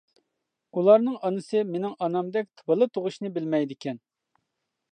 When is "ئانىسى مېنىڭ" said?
1.27-1.93